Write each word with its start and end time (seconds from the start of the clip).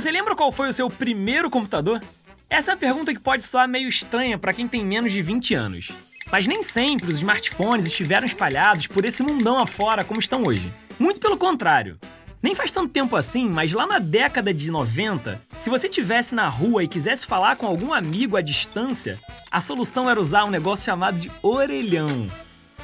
Você 0.00 0.10
lembra 0.10 0.34
qual 0.34 0.50
foi 0.50 0.66
o 0.66 0.72
seu 0.72 0.88
primeiro 0.88 1.50
computador? 1.50 2.00
Essa 2.48 2.70
é 2.70 2.74
uma 2.74 2.80
pergunta 2.80 3.12
que 3.12 3.20
pode 3.20 3.44
soar 3.44 3.68
meio 3.68 3.86
estranha 3.86 4.38
para 4.38 4.54
quem 4.54 4.66
tem 4.66 4.82
menos 4.82 5.12
de 5.12 5.20
20 5.20 5.52
anos. 5.52 5.92
Mas 6.32 6.46
nem 6.46 6.62
sempre 6.62 7.10
os 7.10 7.16
smartphones 7.16 7.84
estiveram 7.84 8.26
espalhados 8.26 8.86
por 8.86 9.04
esse 9.04 9.22
mundão 9.22 9.58
afora 9.58 10.02
como 10.02 10.18
estão 10.18 10.44
hoje. 10.44 10.72
Muito 10.98 11.20
pelo 11.20 11.36
contrário. 11.36 11.98
Nem 12.42 12.54
faz 12.54 12.70
tanto 12.70 12.88
tempo 12.88 13.14
assim, 13.14 13.46
mas 13.46 13.74
lá 13.74 13.86
na 13.86 13.98
década 13.98 14.54
de 14.54 14.70
90, 14.70 15.38
se 15.58 15.68
você 15.68 15.86
tivesse 15.86 16.34
na 16.34 16.48
rua 16.48 16.82
e 16.82 16.88
quisesse 16.88 17.26
falar 17.26 17.56
com 17.56 17.66
algum 17.66 17.92
amigo 17.92 18.38
à 18.38 18.40
distância, 18.40 19.20
a 19.50 19.60
solução 19.60 20.08
era 20.08 20.18
usar 20.18 20.44
um 20.46 20.50
negócio 20.50 20.86
chamado 20.86 21.20
de 21.20 21.30
orelhão. 21.42 22.26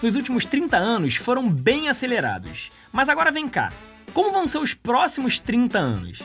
Nos 0.03 0.17
últimos 0.17 0.45
30 0.45 0.77
anos 0.77 1.17
foram 1.17 1.49
bem 1.49 1.89
acelerados. 1.89 2.71
Mas 2.93 3.09
agora 3.09 3.31
vem 3.31 3.49
cá. 3.49 3.73
Como 4.13 4.33
vão 4.33 4.47
ser 4.47 4.59
os 4.59 4.75
próximos 4.75 5.41
30 5.41 5.79
anos? 5.79 6.23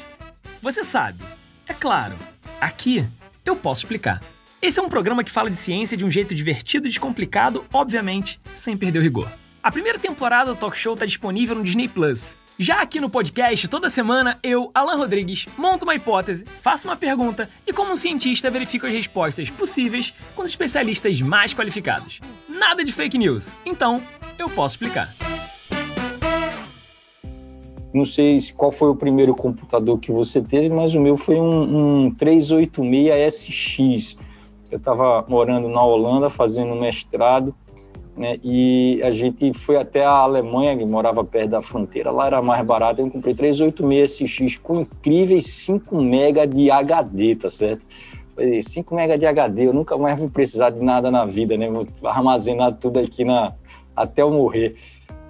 Você 0.62 0.84
sabe. 0.84 1.24
É 1.68 1.74
claro. 1.74 2.16
Aqui 2.60 3.06
eu 3.46 3.56
posso 3.56 3.82
explicar. 3.82 4.22
Esse 4.62 4.80
é 4.80 4.84
um 4.84 4.90
programa 4.90 5.24
que 5.24 5.32
fala 5.32 5.50
de 5.50 5.58
ciência 5.58 5.98
de 5.98 6.06
um 6.06 6.12
jeito 6.12 6.36
divertido 6.36 6.86
e 6.86 6.90
descomplicado, 6.90 7.66
obviamente, 7.74 8.40
sem 8.54 8.78
perder 8.78 9.00
o 9.00 9.02
rigor. 9.02 9.32
A 9.64 9.72
primeira 9.72 9.98
temporada 9.98 10.54
do 10.54 10.60
talk 10.60 10.78
show 10.78 10.94
está 10.94 11.06
disponível 11.06 11.56
no 11.56 11.64
Disney 11.64 11.88
Plus. 11.88 12.38
Já 12.60 12.80
aqui 12.80 13.00
no 13.00 13.10
podcast, 13.10 13.68
toda 13.68 13.90
semana, 13.90 14.38
eu, 14.44 14.70
Alan 14.76 14.98
Rodrigues, 14.98 15.48
monto 15.58 15.84
uma 15.84 15.96
hipótese, 15.96 16.46
faço 16.62 16.88
uma 16.88 16.96
pergunta 16.96 17.50
e, 17.66 17.74
como 17.74 17.92
um 17.92 17.96
cientista, 17.96 18.52
verifico 18.52 18.86
as 18.86 18.94
respostas 18.94 19.50
possíveis 19.50 20.14
com 20.36 20.44
os 20.44 20.50
especialistas 20.52 21.20
mais 21.22 21.56
qualificados. 21.56 22.20
Nada 22.48 22.84
de 22.84 22.94
fake 22.94 23.18
news. 23.18 23.58
Então, 23.66 24.00
eu 24.38 24.48
posso 24.48 24.76
explicar. 24.76 25.12
Não 27.94 28.06
sei 28.06 28.40
qual 28.56 28.72
foi 28.72 28.90
o 28.90 28.96
primeiro 28.96 29.36
computador 29.36 30.00
que 30.00 30.12
você 30.12 30.42
teve, 30.42 30.70
mas 30.70 30.96
o 30.96 31.00
meu 31.00 31.18
foi 31.18 31.36
um, 31.36 32.06
um 32.06 32.16
386SX 32.16 34.18
eu 34.72 34.78
estava 34.78 35.26
morando 35.28 35.68
na 35.68 35.84
Holanda 35.84 36.30
fazendo 36.30 36.74
mestrado, 36.76 37.54
né, 38.16 38.38
e 38.44 39.02
a 39.04 39.12
gente 39.12 39.54
foi 39.54 39.78
até 39.78 40.06
a 40.06 40.12
Alemanha, 40.12 40.78
que 40.78 40.86
morava 40.86 41.24
perto 41.24 41.50
da 41.50 41.62
fronteira, 41.62 42.10
lá 42.10 42.28
era 42.28 42.42
mais 42.42 42.66
barato, 42.66 43.02
eu 43.02 43.10
comprei 43.10 43.36
386 43.36 44.30
SX 44.30 44.56
com 44.58 44.82
incríveis 44.82 45.48
5 45.48 46.02
MB 46.02 46.48
de 46.48 46.72
HD, 46.72 47.36
tá 47.36 47.50
certo? 47.50 47.86
5 48.64 48.96
MB 48.96 49.18
de 49.18 49.26
HD, 49.26 49.68
eu 49.68 49.74
nunca 49.74 49.98
mais 49.98 50.18
vou 50.18 50.30
precisar 50.30 50.70
de 50.70 50.80
nada 50.80 51.12
na 51.12 51.26
vida, 51.26 51.58
né? 51.58 51.70
Vou 51.70 51.86
armazenar 52.04 52.74
tudo 52.74 53.00
aqui 53.00 53.24
na, 53.24 53.54
até 53.96 54.22
eu 54.22 54.32
morrer. 54.32 54.76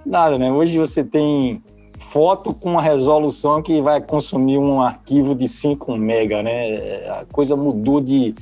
Nada, 0.06 0.38
né? 0.38 0.50
Hoje 0.50 0.78
você 0.78 1.04
tem 1.04 1.62
foto 2.02 2.52
com 2.52 2.72
uma 2.72 2.82
resolução 2.82 3.62
que 3.62 3.80
vai 3.80 4.00
consumir 4.00 4.58
um 4.58 4.80
arquivo 4.80 5.34
de 5.34 5.48
5 5.48 5.92
MB, 5.96 6.42
né? 6.42 7.08
A 7.08 7.24
coisa 7.30 7.56
mudou 7.56 8.00
de 8.00 8.34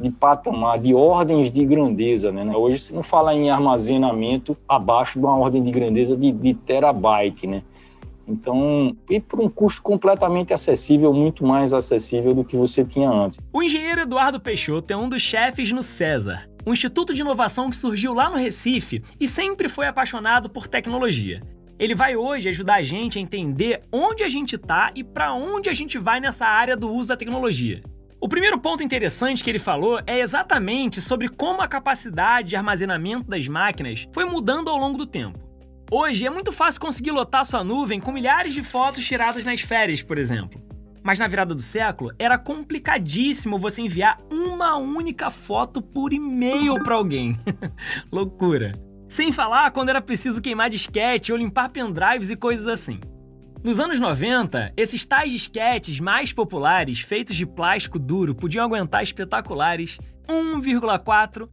de 0.00 0.10
patamar, 0.10 0.78
de 0.78 0.94
ordens 0.94 1.50
de 1.50 1.64
grandeza. 1.64 2.32
Né? 2.32 2.44
Hoje 2.56 2.78
se 2.78 2.94
não 2.94 3.02
fala 3.02 3.34
em 3.34 3.50
armazenamento 3.50 4.56
abaixo 4.68 5.18
de 5.18 5.24
uma 5.24 5.36
ordem 5.36 5.62
de 5.62 5.70
grandeza 5.70 6.16
de, 6.16 6.32
de 6.32 6.54
terabyte. 6.54 7.46
Né? 7.46 7.62
Então, 8.26 8.96
e 9.08 9.20
por 9.20 9.40
um 9.40 9.48
custo 9.48 9.82
completamente 9.82 10.54
acessível, 10.54 11.12
muito 11.12 11.44
mais 11.44 11.72
acessível 11.72 12.34
do 12.34 12.44
que 12.44 12.56
você 12.56 12.84
tinha 12.84 13.10
antes. 13.10 13.38
O 13.52 13.62
engenheiro 13.62 14.02
Eduardo 14.02 14.40
Peixoto 14.40 14.92
é 14.92 14.96
um 14.96 15.08
dos 15.08 15.20
chefes 15.20 15.70
no 15.72 15.82
César, 15.82 16.48
um 16.66 16.72
instituto 16.72 17.12
de 17.12 17.20
inovação 17.20 17.68
que 17.68 17.76
surgiu 17.76 18.14
lá 18.14 18.30
no 18.30 18.36
Recife 18.36 19.02
e 19.20 19.26
sempre 19.26 19.68
foi 19.68 19.86
apaixonado 19.86 20.48
por 20.48 20.66
tecnologia. 20.66 21.40
Ele 21.80 21.94
vai 21.94 22.14
hoje 22.14 22.50
ajudar 22.50 22.74
a 22.74 22.82
gente 22.82 23.18
a 23.18 23.22
entender 23.22 23.80
onde 23.90 24.22
a 24.22 24.28
gente 24.28 24.54
está 24.54 24.90
e 24.94 25.02
para 25.02 25.32
onde 25.32 25.70
a 25.70 25.72
gente 25.72 25.96
vai 25.96 26.20
nessa 26.20 26.44
área 26.44 26.76
do 26.76 26.92
uso 26.92 27.08
da 27.08 27.16
tecnologia. 27.16 27.82
O 28.20 28.28
primeiro 28.28 28.58
ponto 28.58 28.82
interessante 28.82 29.42
que 29.42 29.48
ele 29.48 29.58
falou 29.58 29.98
é 30.06 30.20
exatamente 30.20 31.00
sobre 31.00 31.26
como 31.26 31.62
a 31.62 31.66
capacidade 31.66 32.50
de 32.50 32.56
armazenamento 32.56 33.30
das 33.30 33.48
máquinas 33.48 34.06
foi 34.12 34.26
mudando 34.26 34.68
ao 34.68 34.76
longo 34.76 34.98
do 34.98 35.06
tempo. 35.06 35.38
Hoje 35.90 36.26
é 36.26 36.30
muito 36.30 36.52
fácil 36.52 36.82
conseguir 36.82 37.12
lotar 37.12 37.46
sua 37.46 37.64
nuvem 37.64 37.98
com 37.98 38.12
milhares 38.12 38.52
de 38.52 38.62
fotos 38.62 39.06
tiradas 39.06 39.42
nas 39.46 39.62
férias, 39.62 40.02
por 40.02 40.18
exemplo. 40.18 40.60
Mas 41.02 41.18
na 41.18 41.26
virada 41.26 41.54
do 41.54 41.62
século 41.62 42.12
era 42.18 42.36
complicadíssimo 42.36 43.58
você 43.58 43.80
enviar 43.80 44.18
uma 44.30 44.76
única 44.76 45.30
foto 45.30 45.80
por 45.80 46.12
e-mail 46.12 46.74
para 46.82 46.94
alguém. 46.94 47.38
Loucura. 48.12 48.89
Sem 49.10 49.32
falar 49.32 49.72
quando 49.72 49.88
era 49.88 50.00
preciso 50.00 50.40
queimar 50.40 50.70
disquete 50.70 51.32
ou 51.32 51.36
limpar 51.36 51.68
pendrives 51.68 52.30
e 52.30 52.36
coisas 52.36 52.68
assim. 52.68 53.00
Nos 53.64 53.80
anos 53.80 53.98
90, 53.98 54.72
esses 54.76 55.04
tais 55.04 55.32
disquetes 55.32 55.98
mais 55.98 56.32
populares, 56.32 57.00
feitos 57.00 57.34
de 57.34 57.44
plástico 57.44 57.98
duro, 57.98 58.36
podiam 58.36 58.64
aguentar 58.64 59.02
espetaculares 59.02 59.98
1,4 60.28 61.48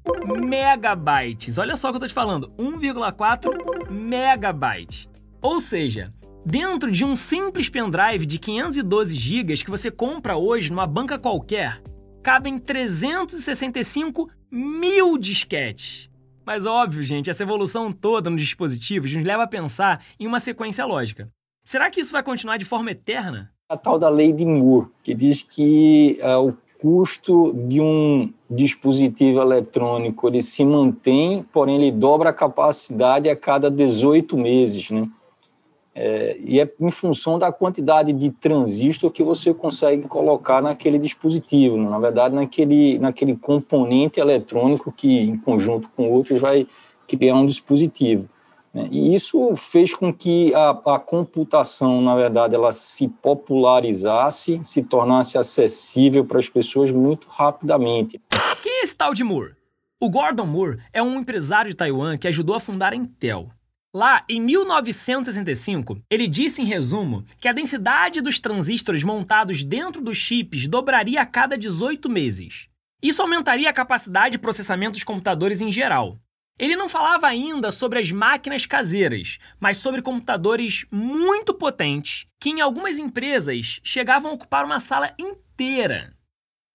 megabytes. 0.47 1.57
Olha 1.57 1.75
só 1.75 1.87
o 1.87 1.91
que 1.91 1.95
eu 1.95 2.01
tô 2.01 2.07
te 2.07 2.13
falando, 2.13 2.53
1,4 2.59 3.89
megabytes. 3.89 5.09
Ou 5.41 5.59
seja, 5.59 6.13
dentro 6.45 6.91
de 6.91 7.03
um 7.03 7.15
simples 7.15 7.69
pendrive 7.69 8.27
de 8.27 8.37
512 8.37 9.15
GB 9.15 9.55
que 9.63 9.71
você 9.71 9.89
compra 9.89 10.37
hoje 10.37 10.69
numa 10.69 10.85
banca 10.85 11.17
qualquer, 11.17 11.81
cabem 12.21 12.59
365 12.59 14.29
mil 14.51 15.17
disquetes. 15.17 16.07
Mas 16.47 16.65
óbvio, 16.65 17.03
gente, 17.03 17.29
essa 17.29 17.43
evolução 17.43 17.91
toda 17.91 18.29
nos 18.29 18.39
dispositivos 18.39 19.13
nos 19.13 19.25
leva 19.25 19.43
a 19.43 19.47
pensar 19.47 20.01
em 20.17 20.25
uma 20.25 20.39
sequência 20.39 20.85
lógica. 20.85 21.29
Será 21.61 21.89
que 21.89 21.99
isso 21.99 22.13
vai 22.13 22.23
continuar 22.23 22.55
de 22.55 22.63
forma 22.63 22.89
eterna? 22.89 23.51
A 23.67 23.75
tal 23.75 23.99
da 23.99 24.07
lei 24.07 24.31
de 24.31 24.45
Moore, 24.45 24.87
que 25.03 25.13
diz 25.13 25.43
que 25.43 26.17
uh, 26.21 26.47
o 26.47 26.57
custo 26.79 27.51
de 27.67 27.81
um 27.81 28.31
dispositivo 28.49 29.41
eletrônico 29.41 30.25
ele 30.25 30.41
se 30.41 30.63
mantém, 30.63 31.43
porém 31.51 31.75
ele 31.75 31.91
dobra 31.91 32.29
a 32.29 32.33
capacidade 32.33 33.29
a 33.29 33.35
cada 33.35 33.69
18 33.69 34.37
meses, 34.37 34.89
né? 34.89 35.09
É, 35.99 36.37
e 36.39 36.59
é 36.59 36.71
em 36.79 36.91
função 36.91 37.39
da 37.39 37.51
quantidade 37.51 38.13
de 38.13 38.29
transistor 38.29 39.09
que 39.09 39.23
você 39.23 39.51
consegue 39.51 40.07
colocar 40.07 40.61
naquele 40.61 40.99
dispositivo, 40.99 41.75
né? 41.75 41.89
na 41.89 41.97
verdade, 41.97 42.35
naquele, 42.35 42.99
naquele 42.99 43.35
componente 43.35 44.19
eletrônico 44.19 44.91
que, 44.91 45.21
em 45.21 45.35
conjunto 45.35 45.89
com 45.95 46.07
outros, 46.11 46.39
vai 46.39 46.67
criar 47.07 47.33
um 47.33 47.47
dispositivo. 47.47 48.29
Né? 48.71 48.87
E 48.91 49.15
isso 49.15 49.55
fez 49.55 49.91
com 49.91 50.13
que 50.13 50.53
a, 50.53 50.69
a, 50.69 50.99
computação, 50.99 51.99
na 51.99 52.15
verdade, 52.15 52.53
ela 52.53 52.71
se 52.71 53.07
popularizasse, 53.07 54.59
se 54.63 54.83
tornasse 54.83 55.35
acessível 55.35 56.23
para 56.23 56.37
as 56.37 56.47
pessoas 56.47 56.91
muito 56.91 57.27
rapidamente. 57.27 58.21
Quem 58.61 58.81
é 58.81 58.83
esse 58.83 58.95
tal 58.95 59.15
de 59.15 59.23
Moore? 59.23 59.55
O 59.99 60.11
Gordon 60.11 60.45
Moore 60.45 60.77
é 60.93 61.01
um 61.01 61.19
empresário 61.19 61.71
de 61.71 61.75
Taiwan 61.75 62.19
que 62.19 62.27
ajudou 62.27 62.55
a 62.55 62.59
fundar 62.59 62.93
a 62.93 62.95
Intel. 62.95 63.49
Lá, 63.95 64.23
em 64.27 64.41
1965, 64.41 66.01
ele 66.09 66.27
disse 66.27 66.61
em 66.61 66.65
resumo 66.65 67.23
que 67.39 67.47
a 67.47 67.53
densidade 67.53 68.21
dos 68.21 68.39
transistores 68.39 69.03
montados 69.03 69.63
dentro 69.63 70.01
dos 70.01 70.17
chips 70.17 70.67
dobraria 70.67 71.21
a 71.21 71.25
cada 71.25 71.57
18 71.57 72.09
meses. 72.09 72.67
Isso 73.01 73.21
aumentaria 73.21 73.69
a 73.69 73.73
capacidade 73.73 74.33
de 74.33 74.39
processamento 74.39 74.93
dos 74.93 75.03
computadores 75.03 75.61
em 75.61 75.71
geral. 75.71 76.19
Ele 76.59 76.75
não 76.75 76.89
falava 76.89 77.27
ainda 77.27 77.71
sobre 77.71 77.99
as 77.99 78.11
máquinas 78.11 78.65
caseiras, 78.65 79.37
mas 79.59 79.77
sobre 79.77 80.01
computadores 80.01 80.85
muito 80.91 81.53
potentes 81.53 82.25
que 82.39 82.49
em 82.49 82.61
algumas 82.61 82.97
empresas 82.97 83.79
chegavam 83.83 84.31
a 84.31 84.33
ocupar 84.33 84.65
uma 84.65 84.79
sala 84.79 85.13
inteira. 85.19 86.13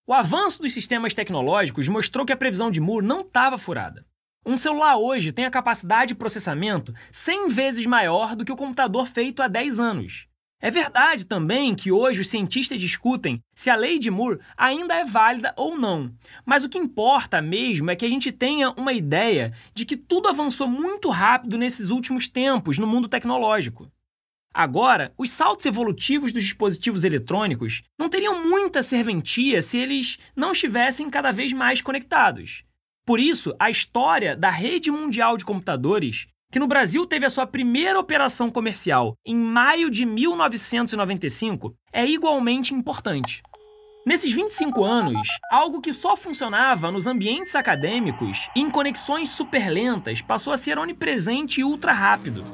O 0.06 0.14
avanço 0.14 0.62
dos 0.62 0.72
sistemas 0.72 1.14
tecnológicos 1.14 1.88
mostrou 1.88 2.24
que 2.24 2.32
a 2.32 2.36
previsão 2.36 2.70
de 2.70 2.80
Moore 2.80 3.06
não 3.06 3.20
estava 3.20 3.58
furada. 3.58 4.06
Um 4.44 4.56
celular 4.56 4.96
hoje 4.96 5.30
tem 5.30 5.44
a 5.44 5.50
capacidade 5.50 6.08
de 6.08 6.14
processamento 6.16 6.92
100 7.12 7.48
vezes 7.48 7.86
maior 7.86 8.34
do 8.34 8.44
que 8.44 8.50
o 8.50 8.56
computador 8.56 9.06
feito 9.06 9.40
há 9.40 9.46
10 9.46 9.78
anos. 9.78 10.26
É 10.60 10.68
verdade 10.68 11.26
também 11.26 11.74
que 11.76 11.92
hoje 11.92 12.20
os 12.20 12.28
cientistas 12.28 12.80
discutem 12.80 13.40
se 13.54 13.70
a 13.70 13.76
lei 13.76 14.00
de 14.00 14.10
Moore 14.10 14.40
ainda 14.56 14.94
é 14.94 15.04
válida 15.04 15.54
ou 15.56 15.78
não. 15.78 16.12
Mas 16.44 16.64
o 16.64 16.68
que 16.68 16.78
importa 16.78 17.40
mesmo 17.40 17.90
é 17.90 17.96
que 17.96 18.04
a 18.04 18.08
gente 18.08 18.32
tenha 18.32 18.70
uma 18.70 18.92
ideia 18.92 19.52
de 19.74 19.84
que 19.84 19.96
tudo 19.96 20.28
avançou 20.28 20.66
muito 20.66 21.08
rápido 21.08 21.56
nesses 21.56 21.90
últimos 21.90 22.26
tempos 22.26 22.78
no 22.78 22.86
mundo 22.86 23.08
tecnológico. 23.08 23.90
Agora, 24.52 25.12
os 25.16 25.30
saltos 25.30 25.66
evolutivos 25.66 26.32
dos 26.32 26.42
dispositivos 26.42 27.04
eletrônicos 27.04 27.82
não 27.98 28.08
teriam 28.08 28.46
muita 28.46 28.82
serventia 28.82 29.62
se 29.62 29.78
eles 29.78 30.18
não 30.34 30.50
estivessem 30.52 31.08
cada 31.08 31.32
vez 31.32 31.52
mais 31.52 31.80
conectados. 31.80 32.64
Por 33.04 33.18
isso, 33.18 33.54
a 33.58 33.68
história 33.68 34.36
da 34.36 34.48
rede 34.48 34.90
mundial 34.90 35.36
de 35.36 35.44
computadores 35.44 36.26
que 36.52 36.58
no 36.58 36.66
Brasil 36.66 37.06
teve 37.06 37.24
a 37.24 37.30
sua 37.30 37.46
primeira 37.46 37.98
operação 37.98 38.50
comercial 38.50 39.16
em 39.24 39.34
maio 39.34 39.90
de 39.90 40.04
1995, 40.04 41.74
é 41.90 42.06
igualmente 42.06 42.74
importante. 42.74 43.42
Nesses 44.04 44.32
25 44.32 44.84
anos, 44.84 45.26
algo 45.50 45.80
que 45.80 45.94
só 45.94 46.14
funcionava 46.14 46.92
nos 46.92 47.06
ambientes 47.06 47.56
acadêmicos 47.56 48.50
e 48.54 48.60
em 48.60 48.68
conexões 48.68 49.30
superlentas 49.30 50.20
passou 50.20 50.52
a 50.52 50.56
ser 50.58 50.78
onipresente 50.78 51.60
e 51.60 51.64
ultra 51.64 51.92
rápido. 51.92 52.44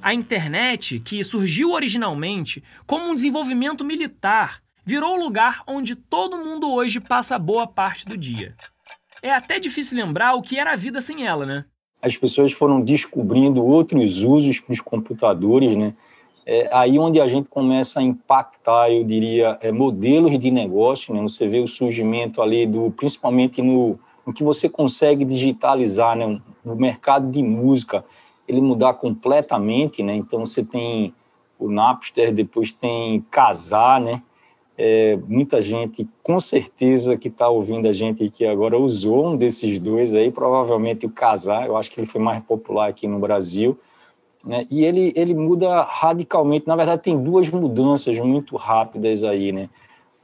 A 0.00 0.14
internet, 0.14 0.98
que 1.00 1.22
surgiu 1.22 1.72
originalmente 1.72 2.62
como 2.86 3.08
um 3.08 3.14
desenvolvimento 3.14 3.84
militar, 3.84 4.62
virou 4.84 5.16
o 5.16 5.22
lugar 5.22 5.62
onde 5.66 5.94
todo 5.94 6.38
mundo 6.38 6.72
hoje 6.72 7.00
passa 7.00 7.38
boa 7.38 7.66
parte 7.66 8.06
do 8.06 8.16
dia. 8.16 8.56
É 9.22 9.32
até 9.32 9.60
difícil 9.60 9.96
lembrar 9.96 10.34
o 10.34 10.42
que 10.42 10.58
era 10.58 10.72
a 10.72 10.76
vida 10.76 11.00
sem 11.00 11.24
ela, 11.24 11.46
né? 11.46 11.64
As 12.02 12.16
pessoas 12.16 12.52
foram 12.52 12.80
descobrindo 12.80 13.64
outros 13.64 14.22
usos 14.22 14.58
para 14.58 14.72
os 14.72 14.80
computadores, 14.80 15.76
né? 15.76 15.94
É 16.44 16.68
aí 16.72 16.98
onde 16.98 17.20
a 17.20 17.28
gente 17.28 17.48
começa 17.48 18.00
a 18.00 18.02
impactar, 18.02 18.90
eu 18.90 19.04
diria, 19.04 19.56
é, 19.60 19.70
modelos 19.70 20.36
de 20.36 20.50
negócio, 20.50 21.14
né? 21.14 21.22
Você 21.22 21.46
vê 21.46 21.60
o 21.60 21.68
surgimento 21.68 22.42
ali 22.42 22.66
do, 22.66 22.90
principalmente 22.90 23.62
no, 23.62 23.96
no 24.26 24.32
que 24.32 24.42
você 24.42 24.68
consegue 24.68 25.24
digitalizar, 25.24 26.16
né? 26.16 26.40
O 26.64 26.74
mercado 26.74 27.30
de 27.30 27.44
música, 27.44 28.04
ele 28.48 28.60
mudar 28.60 28.94
completamente, 28.94 30.02
né? 30.02 30.16
Então 30.16 30.40
você 30.44 30.64
tem 30.64 31.14
o 31.56 31.70
Napster, 31.70 32.34
depois 32.34 32.72
tem 32.72 33.24
Casar, 33.30 34.00
né? 34.00 34.20
É, 34.76 35.18
muita 35.28 35.60
gente, 35.60 36.08
com 36.22 36.40
certeza, 36.40 37.16
que 37.16 37.28
está 37.28 37.48
ouvindo 37.48 37.86
a 37.86 37.92
gente 37.92 38.28
que 38.30 38.46
agora 38.46 38.78
usou 38.78 39.28
um 39.28 39.36
desses 39.36 39.78
dois 39.78 40.14
aí, 40.14 40.30
provavelmente 40.30 41.04
o 41.04 41.10
Casar, 41.10 41.66
eu 41.66 41.76
acho 41.76 41.90
que 41.90 42.00
ele 42.00 42.06
foi 42.06 42.20
mais 42.20 42.42
popular 42.42 42.88
aqui 42.88 43.06
no 43.06 43.18
Brasil, 43.18 43.78
né? 44.44 44.66
E 44.70 44.84
ele, 44.84 45.12
ele 45.14 45.34
muda 45.34 45.82
radicalmente. 45.82 46.66
Na 46.66 46.74
verdade, 46.74 47.02
tem 47.02 47.22
duas 47.22 47.48
mudanças 47.48 48.18
muito 48.18 48.56
rápidas 48.56 49.22
aí, 49.24 49.52
né? 49.52 49.68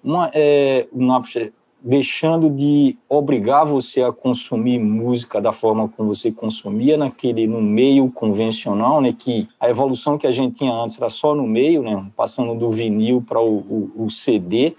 Uma 0.02 0.30
é 0.34 0.86
o 0.92 1.04
Napster 1.04 1.52
deixando 1.80 2.50
de 2.50 2.96
obrigar 3.08 3.64
você 3.64 4.02
a 4.02 4.12
consumir 4.12 4.78
música 4.78 5.40
da 5.40 5.52
forma 5.52 5.88
como 5.88 6.14
você 6.14 6.32
consumia 6.32 6.96
naquele 6.96 7.46
no 7.46 7.62
meio 7.62 8.10
convencional, 8.10 9.00
né? 9.00 9.14
Que 9.16 9.46
a 9.60 9.70
evolução 9.70 10.18
que 10.18 10.26
a 10.26 10.32
gente 10.32 10.56
tinha 10.56 10.72
antes 10.72 11.00
era 11.00 11.08
só 11.10 11.34
no 11.34 11.46
meio, 11.46 11.82
né? 11.82 12.04
Passando 12.16 12.54
do 12.54 12.70
vinil 12.70 13.22
para 13.26 13.40
o, 13.40 13.58
o, 13.58 14.04
o, 14.04 14.10
CD, 14.10 14.74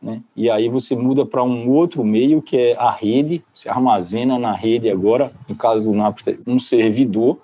né? 0.00 0.22
E 0.36 0.48
aí 0.48 0.68
você 0.68 0.94
muda 0.94 1.26
para 1.26 1.42
um 1.42 1.68
outro 1.70 2.04
meio 2.04 2.40
que 2.40 2.56
é 2.56 2.76
a 2.76 2.90
rede, 2.90 3.44
você 3.52 3.68
armazena 3.68 4.38
na 4.38 4.52
rede 4.52 4.88
agora, 4.88 5.32
no 5.48 5.56
caso 5.56 5.84
do 5.84 5.92
Napster, 5.92 6.38
um 6.46 6.58
servidor 6.58 7.38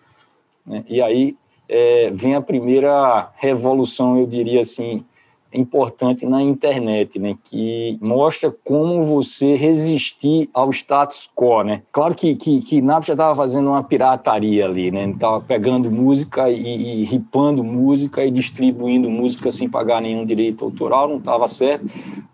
né? 0.67 0.85
E 0.89 1.01
aí 1.01 1.37
é, 1.69 2.11
vem 2.11 2.35
a 2.35 2.41
primeira 2.41 3.31
revolução, 3.37 4.19
eu 4.19 4.27
diria 4.27 4.61
assim, 4.61 5.05
importante 5.53 6.25
na 6.27 6.43
internet, 6.43 7.19
né, 7.19 7.37
que 7.45 7.99
mostra 8.01 8.55
como 8.65 9.03
você 9.05 9.55
resistir 9.55 10.49
ao 10.53 10.71
status 10.71 11.29
quo, 11.35 11.63
né. 11.63 11.83
Claro 11.93 12.15
que 12.15 12.35
que, 12.35 12.61
que 12.61 12.81
Napster 12.81 13.15
estava 13.15 13.35
fazendo 13.37 13.69
uma 13.69 13.83
pirataria 13.83 14.65
ali, 14.65 14.91
né, 14.91 15.09
estava 15.11 15.41
pegando 15.41 15.91
música 15.91 16.51
e, 16.51 17.03
e 17.03 17.05
ripando 17.05 17.63
música 17.63 18.25
e 18.25 18.31
distribuindo 18.31 19.11
música 19.11 19.51
sem 19.51 19.69
pagar 19.69 20.01
nenhum 20.01 20.25
direito 20.25 20.65
autoral, 20.65 21.09
não 21.09 21.19
estava 21.19 21.47
certo, 21.49 21.87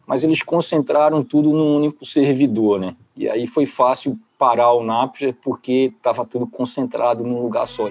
mas 0.06 0.24
eles 0.24 0.42
concentraram 0.42 1.22
tudo 1.22 1.50
num 1.50 1.76
único 1.76 2.04
servidor, 2.04 2.80
né, 2.80 2.94
e 3.16 3.28
aí 3.28 3.46
foi 3.46 3.66
fácil 3.66 4.18
parar 4.38 4.72
o 4.72 4.84
Napster 4.84 5.34
porque 5.42 5.92
estava 5.96 6.24
tudo 6.24 6.46
concentrado 6.46 7.24
num 7.24 7.42
lugar 7.42 7.66
só. 7.66 7.90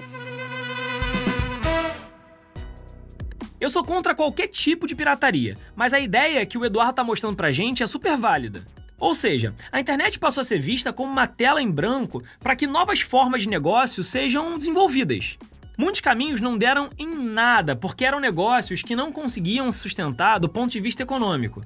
Eu 3.60 3.68
sou 3.68 3.82
contra 3.82 4.14
qualquer 4.14 4.46
tipo 4.46 4.86
de 4.86 4.94
pirataria, 4.94 5.58
mas 5.74 5.92
a 5.92 5.98
ideia 5.98 6.46
que 6.46 6.56
o 6.56 6.64
Eduardo 6.64 6.90
está 6.90 7.02
mostrando 7.02 7.36
pra 7.36 7.50
gente 7.50 7.82
é 7.82 7.86
super 7.86 8.16
válida. 8.16 8.64
Ou 9.00 9.14
seja, 9.14 9.52
a 9.72 9.80
internet 9.80 10.16
passou 10.18 10.42
a 10.42 10.44
ser 10.44 10.60
vista 10.60 10.92
como 10.92 11.10
uma 11.10 11.26
tela 11.26 11.60
em 11.60 11.70
branco 11.70 12.22
para 12.38 12.54
que 12.54 12.68
novas 12.68 13.00
formas 13.00 13.42
de 13.42 13.48
negócio 13.48 14.02
sejam 14.04 14.56
desenvolvidas. 14.56 15.38
Muitos 15.76 16.00
caminhos 16.00 16.40
não 16.40 16.56
deram 16.56 16.88
em 16.96 17.06
nada 17.06 17.74
porque 17.74 18.04
eram 18.04 18.20
negócios 18.20 18.82
que 18.82 18.94
não 18.94 19.10
conseguiam 19.10 19.70
se 19.72 19.78
sustentar 19.80 20.38
do 20.38 20.48
ponto 20.48 20.70
de 20.70 20.80
vista 20.80 21.02
econômico. 21.02 21.62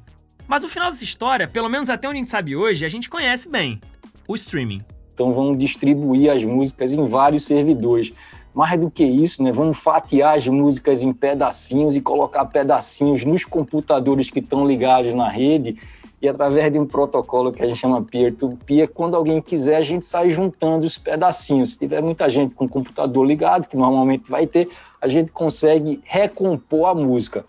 Mas 0.48 0.64
o 0.64 0.68
final 0.68 0.90
dessa 0.90 1.04
história, 1.04 1.46
pelo 1.46 1.68
menos 1.68 1.90
até 1.90 2.08
onde 2.08 2.18
a 2.18 2.22
gente 2.22 2.30
sabe 2.30 2.56
hoje, 2.56 2.86
a 2.86 2.88
gente 2.88 3.08
conhece 3.08 3.48
bem: 3.48 3.80
o 4.26 4.34
streaming. 4.34 4.80
Então 5.12 5.32
vão 5.32 5.54
distribuir 5.54 6.30
as 6.30 6.42
músicas 6.42 6.92
em 6.92 7.06
vários 7.06 7.44
servidores 7.44 8.12
mais 8.54 8.78
do 8.78 8.90
que 8.90 9.04
isso, 9.04 9.42
né, 9.42 9.50
vamos 9.50 9.78
fatiar 9.78 10.36
as 10.36 10.46
músicas 10.46 11.02
em 11.02 11.12
pedacinhos 11.12 11.96
e 11.96 12.00
colocar 12.00 12.44
pedacinhos 12.46 13.24
nos 13.24 13.44
computadores 13.44 14.30
que 14.30 14.40
estão 14.40 14.66
ligados 14.66 15.14
na 15.14 15.28
rede 15.28 15.76
e 16.22 16.28
através 16.28 16.72
de 16.72 16.78
um 16.78 16.86
protocolo 16.86 17.50
que 17.50 17.60
a 17.64 17.66
gente 17.66 17.80
chama 17.80 18.00
peer-to-peer, 18.00 18.88
quando 18.88 19.16
alguém 19.16 19.42
quiser, 19.42 19.76
a 19.76 19.82
gente 19.82 20.06
sai 20.06 20.30
juntando 20.30 20.86
os 20.86 20.96
pedacinhos. 20.96 21.72
Se 21.72 21.78
tiver 21.80 22.00
muita 22.00 22.30
gente 22.30 22.54
com 22.54 22.66
o 22.66 22.68
computador 22.68 23.26
ligado, 23.26 23.66
que 23.66 23.76
normalmente 23.76 24.30
vai 24.30 24.46
ter, 24.46 24.68
a 25.00 25.08
gente 25.08 25.32
consegue 25.32 26.00
recompor 26.04 26.90
a 26.90 26.94
música. 26.94 27.44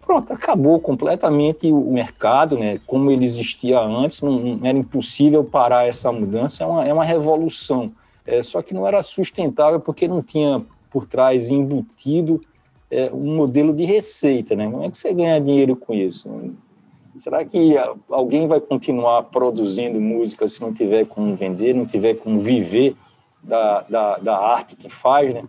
Pronto, 0.00 0.32
acabou 0.32 0.80
completamente 0.80 1.70
o 1.70 1.92
mercado, 1.92 2.56
né? 2.56 2.80
Como 2.86 3.10
ele 3.10 3.26
existia 3.26 3.78
antes, 3.78 4.22
não, 4.22 4.38
não 4.38 4.66
era 4.66 4.78
impossível 4.78 5.44
parar 5.44 5.86
essa 5.86 6.10
mudança, 6.10 6.64
é 6.64 6.66
uma, 6.66 6.88
é 6.88 6.92
uma 6.94 7.04
revolução. 7.04 7.92
É, 8.28 8.42
só 8.42 8.60
que 8.60 8.74
não 8.74 8.86
era 8.86 9.02
sustentável 9.02 9.80
porque 9.80 10.06
não 10.06 10.22
tinha 10.22 10.62
por 10.90 11.06
trás 11.06 11.50
embutido 11.50 12.42
é, 12.90 13.10
um 13.10 13.34
modelo 13.34 13.72
de 13.72 13.86
receita, 13.86 14.54
né? 14.54 14.70
Como 14.70 14.84
é 14.84 14.90
que 14.90 14.98
você 14.98 15.14
ganha 15.14 15.40
dinheiro 15.40 15.74
com 15.74 15.94
isso? 15.94 16.30
Será 17.16 17.42
que 17.42 17.74
alguém 18.10 18.46
vai 18.46 18.60
continuar 18.60 19.22
produzindo 19.24 19.98
música 19.98 20.46
se 20.46 20.60
não 20.60 20.74
tiver 20.74 21.06
como 21.06 21.34
vender, 21.34 21.74
não 21.74 21.86
tiver 21.86 22.16
como 22.16 22.38
viver 22.38 22.94
da, 23.42 23.80
da, 23.88 24.18
da 24.18 24.38
arte 24.38 24.76
que 24.76 24.90
faz, 24.90 25.32
né? 25.32 25.44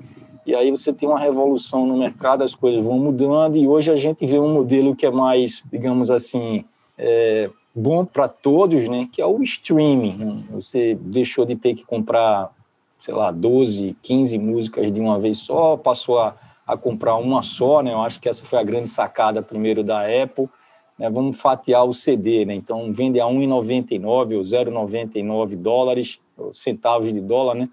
E 0.45 0.55
aí 0.55 0.71
você 0.71 0.93
tem 0.93 1.07
uma 1.07 1.19
revolução 1.19 1.85
no 1.85 1.97
mercado, 1.97 2.45
as 2.45 2.55
coisas 2.55 2.81
vão 2.81 2.97
mudando 2.97 3.57
e 3.57 3.67
hoje 3.67 3.91
a 3.91 3.97
gente 3.97 4.25
vê 4.25 4.39
um 4.39 4.53
modelo 4.53 4.95
que 4.95 5.05
é 5.05 5.11
mais, 5.11 5.61
digamos 5.69 6.09
assim, 6.09 6.63
é, 6.97 7.49
bom 7.75 8.05
para 8.05 8.29
todos, 8.29 8.87
né? 8.87 9.09
Que 9.11 9.21
é 9.21 9.25
o 9.25 9.43
streaming. 9.43 10.45
Você 10.51 10.95
deixou 10.95 11.43
de 11.43 11.57
ter 11.57 11.73
que 11.73 11.85
comprar 11.85 12.57
sei 12.99 13.13
lá, 13.13 13.31
12, 13.31 13.95
15 14.01 14.37
músicas 14.37 14.91
de 14.91 14.99
uma 14.99 15.17
vez 15.17 15.39
só, 15.39 15.77
passou 15.77 16.19
a, 16.19 16.35
a 16.67 16.75
comprar 16.75 17.15
uma 17.15 17.41
só, 17.41 17.81
né? 17.81 17.93
Eu 17.93 18.01
acho 18.01 18.19
que 18.19 18.27
essa 18.27 18.43
foi 18.43 18.59
a 18.59 18.63
grande 18.63 18.89
sacada 18.89 19.41
primeiro 19.41 19.83
da 19.83 20.01
Apple. 20.01 20.49
Né? 20.97 21.09
Vamos 21.09 21.39
fatiar 21.39 21.85
o 21.85 21.93
CD, 21.93 22.43
né? 22.43 22.53
Então 22.53 22.91
vende 22.91 23.21
a 23.21 23.25
1,99 23.25 24.35
ou 24.35 24.41
0,99 24.41 25.55
dólares, 25.55 26.19
centavos 26.51 27.13
de 27.13 27.21
dólar, 27.21 27.55
né? 27.55 27.69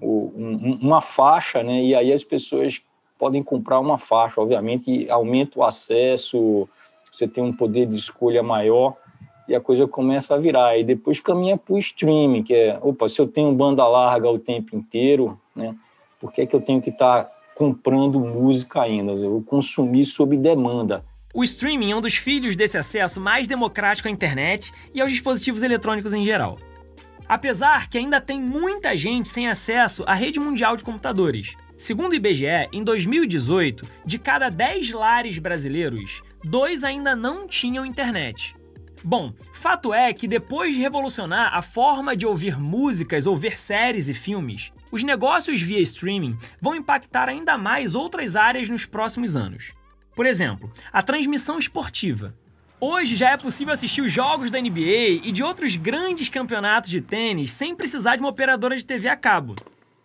O, 0.00 0.32
um, 0.36 0.78
uma 0.82 1.00
faixa, 1.00 1.62
né? 1.62 1.82
E 1.82 1.94
aí 1.94 2.12
as 2.12 2.24
pessoas 2.24 2.82
podem 3.16 3.42
comprar 3.42 3.78
uma 3.78 3.96
faixa, 3.96 4.40
obviamente 4.40 5.08
aumenta 5.08 5.60
o 5.60 5.64
acesso, 5.64 6.68
você 7.10 7.26
tem 7.26 7.42
um 7.42 7.52
poder 7.52 7.86
de 7.86 7.96
escolha 7.96 8.42
maior 8.42 8.96
e 9.48 9.54
a 9.54 9.60
coisa 9.60 9.86
começa 9.86 10.34
a 10.34 10.38
virar. 10.38 10.78
E 10.78 10.84
depois 10.84 11.20
caminha 11.20 11.56
para 11.56 11.74
o 11.74 11.78
streaming, 11.78 12.42
que 12.42 12.54
é, 12.54 12.78
opa, 12.82 13.08
se 13.08 13.20
eu 13.20 13.26
tenho 13.26 13.52
banda 13.52 13.86
larga 13.86 14.30
o 14.30 14.38
tempo 14.38 14.76
inteiro, 14.76 15.38
né, 15.54 15.74
por 16.20 16.32
que, 16.32 16.42
é 16.42 16.46
que 16.46 16.56
eu 16.56 16.60
tenho 16.60 16.80
que 16.80 16.90
estar 16.90 17.24
tá 17.24 17.30
comprando 17.54 18.18
música 18.18 18.82
ainda? 18.82 19.12
Eu 19.12 19.30
vou 19.30 19.42
consumir 19.42 20.04
sob 20.04 20.36
demanda. 20.36 21.02
O 21.34 21.44
streaming 21.44 21.92
é 21.92 21.96
um 21.96 22.00
dos 22.00 22.14
filhos 22.14 22.56
desse 22.56 22.78
acesso 22.78 23.20
mais 23.20 23.46
democrático 23.46 24.08
à 24.08 24.10
internet 24.10 24.72
e 24.94 25.00
aos 25.00 25.10
dispositivos 25.10 25.62
eletrônicos 25.62 26.14
em 26.14 26.24
geral. 26.24 26.56
Apesar 27.28 27.90
que 27.90 27.98
ainda 27.98 28.20
tem 28.20 28.40
muita 28.40 28.96
gente 28.96 29.28
sem 29.28 29.48
acesso 29.48 30.04
à 30.06 30.14
rede 30.14 30.40
mundial 30.40 30.76
de 30.76 30.84
computadores. 30.84 31.54
Segundo 31.76 32.12
o 32.12 32.14
IBGE, 32.14 32.68
em 32.72 32.82
2018, 32.82 33.84
de 34.06 34.18
cada 34.18 34.48
10 34.48 34.92
lares 34.92 35.38
brasileiros, 35.38 36.22
dois 36.42 36.82
ainda 36.82 37.14
não 37.14 37.46
tinham 37.46 37.84
internet. 37.84 38.54
Bom, 39.04 39.32
fato 39.52 39.94
é 39.94 40.12
que 40.12 40.26
depois 40.26 40.74
de 40.74 40.80
revolucionar 40.80 41.54
a 41.54 41.62
forma 41.62 42.16
de 42.16 42.26
ouvir 42.26 42.58
músicas 42.58 43.26
ou 43.26 43.36
ver 43.36 43.58
séries 43.58 44.08
e 44.08 44.14
filmes, 44.14 44.72
os 44.90 45.02
negócios 45.02 45.60
via 45.60 45.80
streaming 45.80 46.36
vão 46.60 46.74
impactar 46.74 47.28
ainda 47.28 47.58
mais 47.58 47.94
outras 47.94 48.36
áreas 48.36 48.68
nos 48.68 48.86
próximos 48.86 49.36
anos. 49.36 49.72
Por 50.14 50.26
exemplo, 50.26 50.72
a 50.92 51.02
transmissão 51.02 51.58
esportiva. 51.58 52.34
Hoje 52.80 53.14
já 53.14 53.30
é 53.30 53.36
possível 53.36 53.72
assistir 53.72 54.02
os 54.02 54.12
jogos 54.12 54.50
da 54.50 54.60
NBA 54.60 55.22
e 55.24 55.32
de 55.32 55.42
outros 55.42 55.76
grandes 55.76 56.28
campeonatos 56.28 56.90
de 56.90 57.00
tênis 57.00 57.50
sem 57.50 57.74
precisar 57.74 58.16
de 58.16 58.22
uma 58.22 58.28
operadora 58.28 58.76
de 58.76 58.84
TV 58.84 59.08
a 59.08 59.16
cabo. 59.16 59.56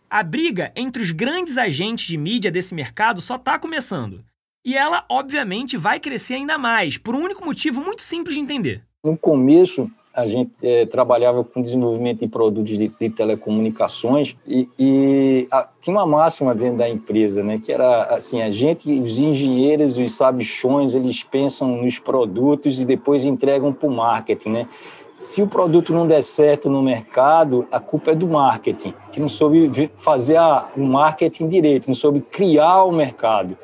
A 0.10 0.24
briga 0.24 0.71
entre 0.75 1.01
os 1.01 1.12
grandes 1.12 1.57
agentes 1.57 2.05
de 2.05 2.17
mídia 2.17 2.51
desse 2.51 2.75
mercado 2.75 3.21
só 3.21 3.36
está 3.38 3.57
começando. 3.57 4.24
E 4.63 4.77
ela, 4.77 5.03
obviamente, 5.10 5.75
vai 5.75 6.00
crescer 6.00 6.36
ainda 6.36 6.58
mais, 6.58 6.98
por 6.98 7.15
um 7.15 7.24
único 7.24 7.44
motivo 7.44 7.82
muito 7.82 8.03
simples 8.03 8.36
de 8.36 8.41
entender. 8.41 8.84
No 9.03 9.18
começo, 9.18 9.89
a 10.13 10.27
gente 10.27 10.51
é, 10.62 10.86
trabalhava 10.86 11.44
com 11.44 11.62
desenvolvimento 11.62 12.20
de 12.20 12.27
produtos 12.27 12.77
de, 12.77 12.88
de 12.88 13.10
telecomunicações 13.10 14.36
e, 14.46 14.70
e 14.77 15.48
a, 15.51 15.68
tinha 15.80 15.96
uma 15.96 16.06
máxima 16.06 16.53
dentro 16.53 16.77
da 16.77 16.88
empresa, 16.88 17.41
né, 17.41 17.58
que 17.58 17.72
era 17.72 18.03
assim, 18.13 18.41
a 18.41 18.51
gente, 18.51 18.88
os 19.01 19.18
engenheiros, 19.18 19.98
os 19.98 20.13
sabichões, 20.13 20.94
eles 20.94 21.24
pensam 21.24 21.82
nos 21.82 21.98
produtos 21.98 22.80
e 22.80 22.86
depois 22.86 23.25
entregam 23.25 23.74
para 23.74 23.88
o 23.88 23.94
marketing, 23.94 24.50
né? 24.50 24.68
Se 25.15 25.41
o 25.41 25.48
produto 25.48 25.94
não 25.94 26.08
der 26.08 26.24
certo 26.24 26.70
no 26.70 26.82
mercado, 26.82 27.68
a 27.72 27.80
culpa 27.80 28.12
é 28.12 28.15
do 28.15 28.27
marketing, 28.27 28.94
que 29.12 29.20
não 29.20 29.27
soube 29.27 29.91
fazer 29.98 30.38
a, 30.38 30.68
o 30.75 30.84
marketing 30.84 31.48
direito, 31.48 31.88
não 31.88 31.96
soube 31.96 32.22
criar 32.22 32.84
o 32.84 32.91
mercado, 32.91 33.58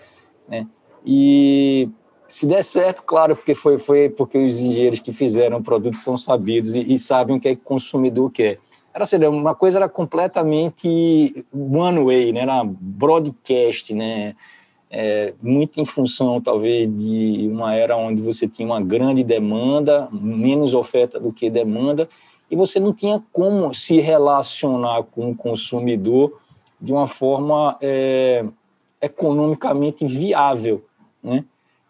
né? 0.47 0.67
E 1.07 1.89
Se 2.27 2.45
der 2.45 2.63
certo, 2.63 3.03
claro, 3.03 3.35
porque 3.35 3.55
foi, 3.55 3.79
foi 3.79 4.09
porque 4.09 4.37
os 4.37 4.59
engenheiros 4.59 4.99
que 4.99 5.13
fizeram 5.13 5.59
o 5.59 5.63
produto 5.63 5.95
são 5.95 6.17
sabidos 6.17 6.75
e, 6.75 6.93
e 6.93 6.99
sabem 6.99 7.37
o 7.37 7.39
que 7.39 7.47
é 7.47 7.55
que 7.55 7.61
o 7.61 7.65
consumidor 7.65 8.29
quer. 8.31 8.59
Era 8.93 9.03
assim, 9.03 9.17
uma 9.25 9.55
coisa 9.55 9.77
era 9.77 9.87
completamente 9.87 11.45
one 11.53 12.03
way, 12.03 12.33
né? 12.33 12.41
Era 12.41 12.63
broadcast, 12.65 13.93
né? 13.93 14.35
É, 14.89 15.33
muito 15.41 15.79
em 15.79 15.85
função, 15.85 16.41
talvez, 16.41 16.87
de 16.87 17.47
uma 17.51 17.75
era 17.75 17.95
onde 17.95 18.21
você 18.21 18.47
tinha 18.47 18.67
uma 18.67 18.81
grande 18.81 19.23
demanda, 19.23 20.09
menos 20.11 20.73
oferta 20.73 21.19
do 21.19 21.31
que 21.31 21.49
demanda, 21.49 22.09
e 22.49 22.55
você 22.55 22.79
não 22.79 22.93
tinha 22.93 23.21
como 23.31 23.73
se 23.73 23.99
relacionar 23.99 25.03
com 25.03 25.29
o 25.29 25.35
consumidor 25.35 26.39
de 26.79 26.91
uma 26.91 27.05
forma 27.05 27.77
é, 27.81 28.45
economicamente 29.01 30.05
viável, 30.05 30.83
né? 31.27 31.43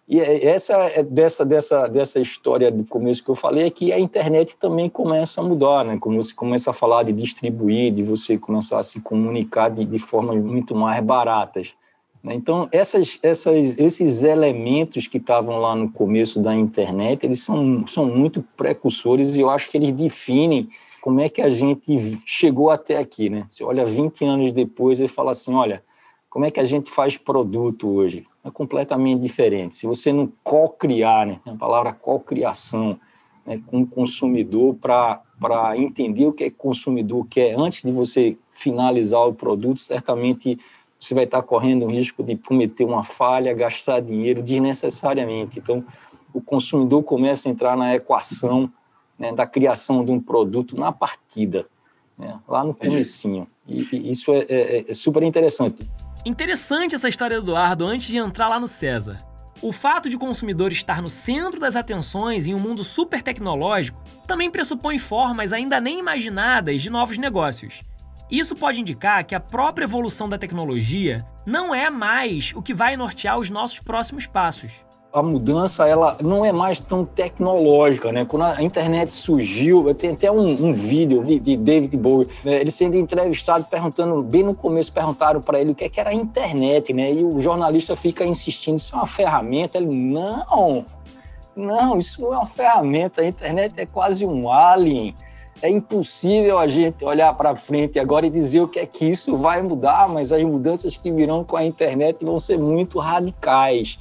E 0.08 0.22
é, 0.22 0.46
essa 0.46 0.74
é 0.74 1.03
dessa 1.03 1.46
dessa 1.46 1.88
dessa 1.88 2.20
história 2.20 2.72
do 2.72 2.86
começo 2.86 3.22
que 3.24 3.29
eu 3.29 3.36
falei 3.36 3.65
é 3.65 3.70
que 3.70 3.91
a 3.91 4.00
internet 4.00 4.56
também 4.56 4.89
começa 4.89 5.41
a 5.41 5.44
mudar, 5.44 5.84
né? 5.84 5.98
Como 6.00 6.22
você 6.22 6.34
começa 6.34 6.72
a 6.72 6.74
falar 6.74 7.03
de 7.03 7.12
distribuir, 7.12 7.91
de 7.91 8.03
você 8.03 8.38
começar 8.38 8.79
a 8.79 8.84
se 8.84 9.01
comunicar 9.01 9.70
de, 9.70 9.84
de 9.84 10.00
formas 10.00 10.41
muito 10.41 10.74
mais 10.74 11.03
baratas. 11.03 11.75
Né? 12.24 12.36
Então 12.36 12.70
essas, 12.72 13.20
essas 13.22 13.77
esses 13.77 14.24
elementos 14.24 15.08
que 15.08 15.17
estavam 15.17 15.60
lá 15.60 15.75
no 15.75 15.91
começo 15.91 16.41
da 16.41 16.56
internet, 16.56 17.25
eles 17.25 17.44
são 17.44 17.86
são 17.86 18.06
muito 18.06 18.41
precursores 18.56 19.36
e 19.36 19.41
eu 19.41 19.50
acho 19.50 19.70
que 19.70 19.77
eles 19.77 19.91
definem 19.91 20.70
como 21.01 21.20
é 21.20 21.29
que 21.29 21.41
a 21.41 21.50
gente 21.50 22.17
chegou 22.25 22.70
até 22.70 22.98
aqui, 22.98 23.29
né? 23.29 23.46
Você 23.48 23.63
olha 23.63 23.86
20 23.86 24.25
anos 24.25 24.51
depois 24.51 25.00
e 25.00 25.08
fala 25.08 25.32
assim, 25.32 25.53
olha, 25.53 25.82
como 26.29 26.46
é 26.46 26.51
que 26.51 26.60
a 26.60 26.63
gente 26.63 26.89
faz 26.91 27.17
produto 27.17 27.88
hoje? 27.88 28.25
É 28.43 28.51
completamente 28.51 29.22
diferente. 29.22 29.75
Se 29.75 29.88
você 29.88 30.12
não 30.12 30.31
co-criar, 30.43 31.25
né, 31.25 31.39
tem 31.43 31.53
a 31.53 31.57
palavra 31.57 31.93
co-criação 31.93 33.00
né, 33.46 33.62
com 33.65 33.81
o 33.81 33.88
consumidor 33.88 34.75
para 34.75 35.77
entender 35.77 36.25
o 36.25 36.34
que 36.34 36.43
é 36.43 36.50
consumidor 36.50 37.25
quer 37.29 37.57
antes 37.57 37.81
de 37.84 37.91
você 37.91 38.38
finalizar 38.51 39.25
o 39.27 39.34
produto, 39.34 39.79
certamente 39.79 40.60
você 41.00 41.13
vai 41.13 41.24
estar 41.24 41.41
correndo 41.43 41.86
o 41.86 41.89
risco 41.89 42.24
de 42.24 42.36
cometer 42.36 42.84
uma 42.84 43.03
falha, 43.03 43.53
gastar 43.53 44.00
dinheiro 44.00 44.41
desnecessariamente. 44.41 45.60
Então, 45.60 45.86
o 46.34 46.41
consumidor 46.41 47.03
começa 47.03 47.48
a 47.48 47.51
entrar 47.51 47.77
na 47.77 47.96
equação 47.96 48.72
né, 49.17 49.31
da 49.31 49.46
criação 49.46 50.03
de 50.03 50.12
um 50.12 50.19
produto 50.19 50.75
na 50.75 50.91
partida, 50.91 51.67
né, 52.17 52.39
lá 52.48 52.63
no 52.63 52.74
comecinho. 52.74 53.48
E, 53.67 53.88
e 53.91 54.12
isso 54.12 54.31
é, 54.31 54.46
é, 54.50 54.91
é 54.91 54.93
super 54.93 55.24
interessante. 55.24 55.88
Interessante 56.27 56.93
essa 56.93 57.07
história 57.07 57.39
do 57.39 57.46
Eduardo 57.46 57.86
antes 57.86 58.07
de 58.10 58.17
entrar 58.17 58.50
lá 58.50 58.60
no 58.60 58.67
César. 58.67 59.17
O 59.62 59.72
fato 59.72 60.10
de 60.10 60.17
o 60.17 60.19
consumidor 60.19 60.74
estar 60.74 61.01
no 61.01 61.10
centro 61.10 61.57
das 61.57 61.77
atenções 61.77 62.48
em 62.48 62.53
um 62.53 62.60
mundo 62.60 62.84
super 62.84 63.22
tecnológico 63.22 64.03
também 64.27 64.51
pressupõe 64.51 65.00
formas 65.00 65.53
ainda 65.53 65.79
nem 65.79 66.00
imaginadas 66.00 66.81
de 66.81 66.89
novos 66.89 67.17
negócios. 67.17 67.81
Isso 68.29 68.57
pode 68.57 68.81
indicar 68.81 69.24
que 69.24 69.36
a 69.36 69.39
própria 69.39 69.86
evolução 69.86 70.27
da 70.27 70.38
tecnologia 70.38 71.25
não 71.46 71.74
é 71.74 71.89
mais 71.89 72.51
o 72.53 72.62
que 72.62 72.74
vai 72.74 72.98
nortear 72.98 73.39
os 73.39 73.50
nossos 73.50 73.79
próximos 73.79 74.27
passos 74.27 74.86
a 75.12 75.24
mudança 75.24 75.88
ela 75.88 76.18
não 76.22 76.46
é 76.46 76.52
mais 76.52 76.80
tão 76.80 77.06
tecnológica, 77.06 78.12
né? 78.12 78.26
Quando 78.26 78.44
a 78.44 78.62
internet 78.62 79.14
surgiu, 79.14 79.94
tem 79.96 80.12
até 80.12 80.32
um, 80.32 80.68
um 80.68 80.74
vídeo 80.74 81.24
de 81.24 81.58
David 81.58 81.98
Bowie, 81.98 82.28
né? 82.44 82.60
ele 82.60 82.72
sendo 82.72 82.98
entrevistado, 82.98 83.66
perguntando, 83.66 84.22
bem 84.22 84.44
no 84.44 84.54
começo, 84.54 84.92
perguntaram 84.92 85.42
para 85.42 85.60
ele 85.60 85.72
o 85.72 85.76
que, 85.76 85.86
é 85.86 85.90
que 85.90 86.00
era 86.00 86.12
a 86.12 86.14
internet, 86.14 86.94
né? 86.94 87.12
E 87.12 87.24
o 87.24 87.40
jornalista 87.40 87.96
fica 87.96 88.26
insistindo, 88.26 88.78
isso 88.78 88.96
é 88.96 88.98
uma 88.98 89.08
ferramenta. 89.08 89.78
Ele, 89.78 89.88
não, 89.88 90.86
não, 91.56 91.98
isso 91.98 92.22
não 92.22 92.34
é 92.34 92.38
uma 92.38 92.46
ferramenta, 92.46 93.22
a 93.22 93.26
internet 93.26 93.74
é 93.78 93.86
quase 93.86 94.26
um 94.26 94.52
alien. 94.52 95.16
É 95.60 95.70
impossível 95.70 96.60
a 96.60 96.68
gente 96.68 97.04
olhar 97.04 97.34
para 97.34 97.56
frente 97.56 97.98
agora 97.98 98.28
e 98.28 98.30
dizer 98.30 98.62
o 98.62 98.68
que 98.68 98.78
é 98.78 98.86
que 98.86 99.06
isso 99.06 99.36
vai 99.36 99.60
mudar, 99.64 100.08
mas 100.08 100.32
as 100.32 100.44
mudanças 100.44 100.96
que 100.96 101.12
virão 101.12 101.44
com 101.44 101.58
a 101.58 101.66
internet 101.66 102.24
vão 102.24 102.38
ser 102.38 102.60
muito 102.60 103.00
radicais. 103.00 103.98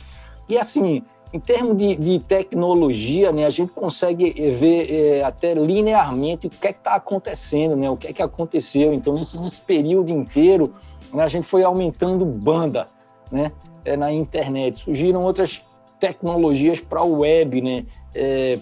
E 0.48 0.56
assim, 0.56 1.02
em 1.32 1.40
termos 1.40 1.76
de, 1.76 1.96
de 1.96 2.18
tecnologia, 2.20 3.32
né, 3.32 3.44
a 3.44 3.50
gente 3.50 3.72
consegue 3.72 4.34
eh, 4.36 4.50
ver 4.50 4.92
é, 4.92 5.24
até 5.24 5.54
linearmente 5.54 6.46
o 6.46 6.50
que 6.50 6.66
é 6.66 6.70
está 6.70 6.94
acontecendo, 6.94 7.76
né, 7.76 7.90
o 7.90 7.96
que 7.96 8.06
é 8.06 8.12
que 8.12 8.22
aconteceu. 8.22 8.92
Então, 8.92 9.14
nesse, 9.14 9.38
nesse 9.40 9.60
período 9.60 10.10
inteiro, 10.10 10.72
né, 11.12 11.24
a 11.24 11.28
gente 11.28 11.44
foi 11.44 11.64
aumentando 11.64 12.24
banda 12.24 12.88
né, 13.30 13.52
é, 13.84 13.96
na 13.96 14.12
internet. 14.12 14.78
Surgiram 14.78 15.24
outras 15.24 15.62
tecnologias 15.98 16.80
para 16.80 17.02
o 17.02 17.20
web, 17.20 17.60
né, 17.60 17.84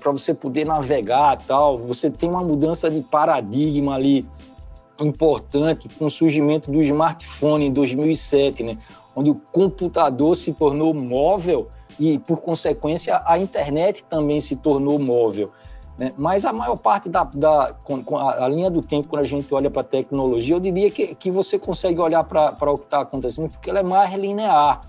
para 0.00 0.10
você 0.10 0.34
poder 0.34 0.64
navegar 0.64 1.36
tal. 1.46 1.78
Você 1.78 2.10
tem 2.10 2.28
uma 2.28 2.42
mudança 2.42 2.90
de 2.90 3.00
paradigma 3.02 3.94
ali 3.94 4.26
importante 5.00 5.88
com 5.88 6.06
o 6.06 6.10
surgimento 6.10 6.70
do 6.70 6.82
smartphone 6.82 7.66
em 7.66 7.72
2007, 7.72 8.62
né, 8.62 8.78
onde 9.14 9.30
o 9.30 9.34
computador 9.34 10.36
se 10.36 10.52
tornou 10.52 10.92
móvel 10.92 11.68
e, 11.98 12.18
por 12.18 12.40
consequência, 12.40 13.22
a 13.24 13.38
internet 13.38 14.04
também 14.04 14.40
se 14.40 14.56
tornou 14.56 14.98
móvel. 14.98 15.50
Né? 15.96 16.12
Mas 16.16 16.44
a 16.44 16.52
maior 16.52 16.76
parte 16.76 17.08
da, 17.08 17.24
da 17.24 17.76
a, 18.38 18.48
linha 18.48 18.70
do 18.70 18.82
tempo, 18.82 19.08
quando 19.08 19.22
a 19.22 19.26
gente 19.26 19.52
olha 19.54 19.70
para 19.70 19.82
a 19.82 19.84
tecnologia, 19.84 20.54
eu 20.54 20.60
diria 20.60 20.90
que, 20.90 21.14
que 21.14 21.30
você 21.30 21.58
consegue 21.58 22.00
olhar 22.00 22.24
para 22.24 22.72
o 22.72 22.78
que 22.78 22.84
está 22.84 23.00
acontecendo, 23.00 23.48
porque 23.48 23.70
ela 23.70 23.80
é 23.80 23.82
mais 23.82 24.12
linear. 24.14 24.80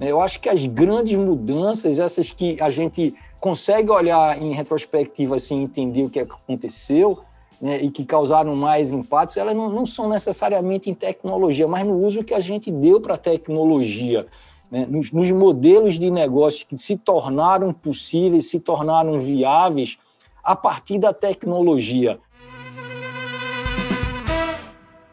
Né? 0.00 0.10
Eu 0.10 0.20
acho 0.20 0.40
que 0.40 0.48
as 0.48 0.64
grandes 0.64 1.16
mudanças, 1.16 1.98
essas 1.98 2.30
que 2.30 2.60
a 2.60 2.70
gente 2.70 3.14
consegue 3.38 3.90
olhar 3.90 4.40
em 4.40 4.52
retrospectiva, 4.52 5.36
assim, 5.36 5.62
entender 5.62 6.04
o 6.04 6.10
que 6.10 6.20
aconteceu, 6.20 7.20
né, 7.60 7.82
e 7.82 7.90
que 7.90 8.04
causaram 8.04 8.54
mais 8.54 8.92
impactos, 8.92 9.36
elas 9.36 9.56
não, 9.56 9.70
não, 9.70 9.86
são 9.86 10.08
necessariamente 10.08 10.90
em 10.90 10.94
tecnologia, 10.94 11.66
mas 11.66 11.86
no 11.86 11.96
uso 11.96 12.24
que 12.24 12.34
a 12.34 12.40
gente 12.40 12.70
deu 12.70 13.00
para 13.00 13.14
a 13.14 13.18
tecnologia 13.18 14.26
né, 14.70 14.86
nos, 14.88 15.12
nos 15.12 15.30
modelos 15.30 15.98
de 15.98 16.10
negócio 16.10 16.66
que 16.66 16.76
se 16.76 16.96
tornaram 16.96 17.72
possíveis, 17.72 18.50
se 18.50 18.60
tornaram 18.60 19.18
viáveis 19.18 19.98
a 20.42 20.54
partir 20.54 20.98
da 20.98 21.12
tecnologia. 21.12 22.18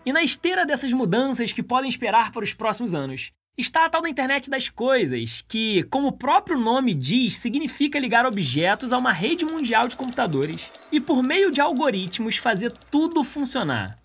E 0.06 0.12
na 0.12 0.22
esteira 0.22 0.66
dessas 0.66 0.92
mudanças 0.92 1.54
que 1.54 1.64
podem 1.64 1.90
esperar 1.90 2.32
para 2.32 2.44
os 2.44 2.54
próximos 2.54 2.94
anos, 2.94 3.32
está 3.58 3.86
a 3.86 3.90
tal 3.90 4.02
da 4.02 4.10
internet 4.10 4.50
das 4.50 4.68
coisas, 4.68 5.44
que, 5.48 5.84
como 5.84 6.08
o 6.08 6.18
próprio 6.18 6.58
nome 6.58 6.94
diz, 6.94 7.38
significa 7.38 8.00
ligar 8.00 8.26
objetos 8.26 8.92
a 8.92 8.98
uma 8.98 9.12
rede 9.12 9.46
mundial 9.46 9.88
de 9.88 9.96
computadores 9.96 10.72
e, 10.92 11.00
por 11.00 11.22
meio 11.22 11.52
de 11.52 11.62
algoritmos, 11.62 12.38
fazer 12.38 12.74
tudo 12.90 13.24
funcionar. 13.24 14.00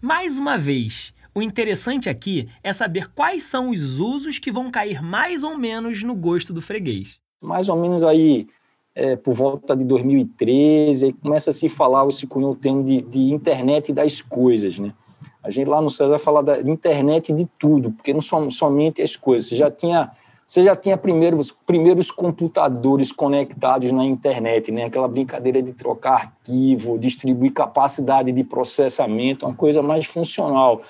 Mais 0.00 0.38
uma 0.38 0.56
vez, 0.56 1.12
o 1.34 1.42
interessante 1.42 2.08
aqui 2.08 2.48
é 2.62 2.72
saber 2.72 3.08
quais 3.12 3.42
são 3.42 3.70
os 3.70 3.98
usos 3.98 4.38
que 4.38 4.50
vão 4.50 4.70
cair 4.70 5.02
mais 5.02 5.44
ou 5.44 5.56
menos 5.56 6.02
no 6.02 6.14
gosto 6.14 6.52
do 6.52 6.62
freguês. 6.62 7.20
Mais 7.42 7.68
ou 7.68 7.78
menos 7.78 8.02
aí, 8.02 8.46
é, 8.94 9.14
por 9.14 9.34
volta 9.34 9.76
de 9.76 9.84
2013, 9.84 11.04
aí 11.04 11.12
começa 11.12 11.50
a 11.50 11.52
se 11.52 11.68
falar, 11.68 12.10
se 12.10 12.26
cunhou 12.26 12.56
termo 12.56 12.82
de, 12.82 13.02
de 13.02 13.30
internet 13.30 13.92
das 13.92 14.22
coisas, 14.22 14.78
né? 14.78 14.94
A 15.42 15.50
gente 15.50 15.68
lá 15.68 15.80
no 15.80 15.90
César 15.90 16.18
fala 16.18 16.42
da 16.42 16.60
internet 16.60 17.32
de 17.32 17.46
tudo, 17.58 17.90
porque 17.92 18.12
não 18.12 18.20
som, 18.20 18.50
somente 18.50 19.00
as 19.00 19.16
coisas. 19.16 19.48
Você 19.48 19.56
já 19.56 19.70
tinha, 19.70 20.10
você 20.46 20.62
já 20.62 20.76
tinha 20.76 20.96
primeiro, 20.96 21.38
os 21.38 21.50
primeiros 21.50 22.10
computadores 22.10 23.10
conectados 23.10 23.90
na 23.90 24.04
internet, 24.04 24.70
né? 24.70 24.84
Aquela 24.84 25.08
brincadeira 25.08 25.62
de 25.62 25.72
trocar 25.72 26.12
arquivo, 26.12 26.98
distribuir 26.98 27.52
capacidade 27.52 28.30
de 28.32 28.44
processamento, 28.44 29.46
uma 29.46 29.54
coisa 29.54 29.82
mais 29.82 30.06
funcional. 30.06 30.82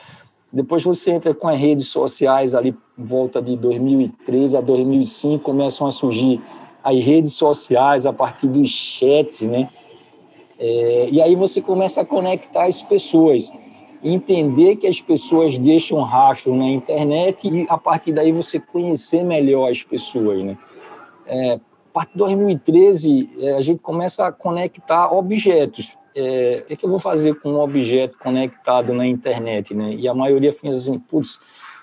Depois 0.52 0.82
você 0.82 1.12
entra 1.12 1.32
com 1.32 1.46
as 1.46 1.58
redes 1.58 1.86
sociais 1.86 2.54
ali 2.56 2.76
em 2.98 3.04
volta 3.04 3.40
de 3.40 3.56
2013 3.56 4.56
a 4.56 4.60
2005, 4.60 5.44
começam 5.44 5.86
a 5.86 5.92
surgir 5.92 6.42
as 6.82 7.04
redes 7.04 7.34
sociais 7.34 8.04
a 8.04 8.12
partir 8.12 8.48
dos 8.48 8.68
chats, 8.68 9.42
né? 9.42 9.68
É, 10.58 11.08
e 11.10 11.22
aí 11.22 11.36
você 11.36 11.62
começa 11.62 12.00
a 12.00 12.04
conectar 12.04 12.66
as 12.66 12.82
pessoas, 12.82 13.50
entender 14.02 14.76
que 14.76 14.86
as 14.86 15.00
pessoas 15.00 15.58
deixam 15.58 16.00
rastro 16.02 16.54
na 16.54 16.66
internet 16.66 17.48
e 17.48 17.66
a 17.68 17.76
partir 17.76 18.12
daí 18.12 18.32
você 18.32 18.58
conhecer 18.58 19.24
melhor 19.24 19.70
as 19.70 19.82
pessoas, 19.82 20.42
né? 20.42 20.56
É, 21.26 21.52
a 21.54 21.92
partir 21.92 22.12
de 22.12 22.18
2013 22.18 23.30
é, 23.40 23.52
a 23.54 23.60
gente 23.60 23.82
começa 23.82 24.26
a 24.26 24.32
conectar 24.32 25.12
objetos 25.12 25.96
é, 26.14 26.64
o 26.70 26.76
que 26.76 26.84
eu 26.84 26.90
vou 26.90 26.98
fazer 26.98 27.34
com 27.40 27.50
um 27.50 27.60
objeto 27.60 28.18
conectado 28.18 28.92
na 28.92 29.06
internet, 29.06 29.74
né? 29.74 29.94
E 29.94 30.08
a 30.08 30.14
maioria 30.14 30.52
pensa 30.52 30.76
assim, 30.76 30.98
putz, 30.98 31.38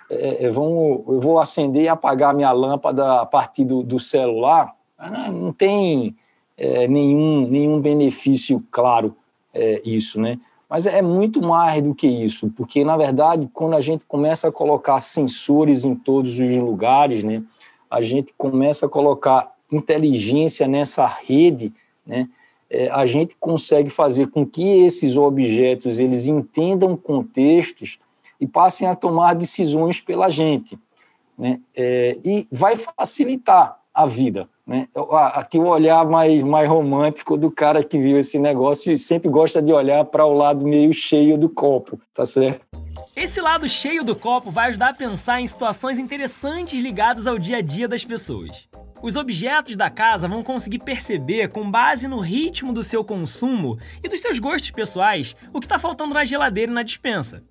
é, 0.09 0.45
é, 0.45 0.49
vamos, 0.49 1.03
eu 1.07 1.19
vou 1.19 1.39
acender 1.39 1.83
e 1.83 1.87
apagar 1.87 2.33
minha 2.33 2.51
lâmpada 2.51 3.21
a 3.21 3.25
partir 3.25 3.65
do, 3.65 3.83
do 3.83 3.99
celular. 3.99 4.73
Ah, 4.97 5.31
não 5.31 5.51
tem 5.53 6.15
é, 6.57 6.87
nenhum, 6.87 7.47
nenhum 7.47 7.79
benefício 7.79 8.63
claro 8.71 9.15
é, 9.53 9.81
isso, 9.85 10.19
né? 10.19 10.39
Mas 10.69 10.85
é 10.85 11.01
muito 11.01 11.41
mais 11.41 11.81
do 11.81 11.95
que 11.95 12.07
isso, 12.07 12.49
porque, 12.49 12.83
na 12.83 12.97
verdade, 12.97 13.49
quando 13.53 13.75
a 13.75 13.79
gente 13.81 14.03
começa 14.05 14.49
a 14.49 14.51
colocar 14.51 14.99
sensores 14.99 15.85
em 15.85 15.95
todos 15.95 16.37
os 16.37 16.57
lugares, 16.57 17.23
né, 17.23 17.41
a 17.89 18.01
gente 18.01 18.33
começa 18.37 18.85
a 18.85 18.89
colocar 18.89 19.55
inteligência 19.71 20.67
nessa 20.67 21.05
rede, 21.05 21.73
né, 22.05 22.27
é, 22.69 22.89
a 22.89 23.05
gente 23.05 23.35
consegue 23.39 23.89
fazer 23.89 24.27
com 24.27 24.45
que 24.45 24.81
esses 24.81 25.15
objetos 25.15 25.99
eles 25.99 26.27
entendam 26.27 26.97
contextos 26.97 27.97
e 28.39 28.45
passem 28.45 28.87
a 28.89 28.95
tomar 28.95 29.35
decisões 29.35 30.01
pela 30.01 30.29
gente, 30.29 30.77
né, 31.37 31.61
é, 31.73 32.17
e 32.25 32.45
vai 32.51 32.75
facilitar 32.75 33.79
a 33.93 34.05
vida, 34.05 34.49
né? 34.67 34.87
Aqui 35.33 35.57
o 35.57 35.67
olhar 35.67 36.05
mais, 36.05 36.43
mais 36.43 36.67
romântico 36.67 37.37
do 37.37 37.49
cara 37.49 37.83
que 37.83 37.97
viu 37.97 38.17
esse 38.17 38.37
negócio 38.37 38.91
e 38.91 38.97
sempre 38.97 39.29
gosta 39.29 39.61
de 39.61 39.71
olhar 39.71 40.03
para 40.03 40.25
o 40.25 40.33
lado 40.33 40.65
meio 40.65 40.93
cheio 40.93 41.37
do 41.37 41.47
copo, 41.47 41.99
tá 42.13 42.25
certo? 42.25 42.65
Esse 43.15 43.39
lado 43.39 43.67
cheio 43.67 44.03
do 44.03 44.15
copo 44.15 44.51
vai 44.51 44.69
ajudar 44.69 44.89
a 44.89 44.93
pensar 44.93 45.39
em 45.39 45.47
situações 45.47 45.97
interessantes 45.97 46.79
ligadas 46.81 47.25
ao 47.25 47.39
dia 47.39 47.57
a 47.57 47.61
dia 47.61 47.87
das 47.87 48.03
pessoas. 48.03 48.67
Os 49.01 49.15
objetos 49.15 49.75
da 49.75 49.89
casa 49.89 50.27
vão 50.27 50.43
conseguir 50.43 50.79
perceber, 50.79 51.47
com 51.49 51.69
base 51.69 52.07
no 52.07 52.19
ritmo 52.19 52.73
do 52.73 52.83
seu 52.83 53.03
consumo 53.03 53.77
e 54.03 54.09
dos 54.09 54.19
seus 54.19 54.37
gostos 54.37 54.71
pessoais, 54.71 55.35
o 55.53 55.59
que 55.59 55.65
está 55.65 55.79
faltando 55.79 56.13
na 56.13 56.25
geladeira 56.25 56.71
e 56.71 56.75
na 56.75 56.83
dispensa. 56.83 57.43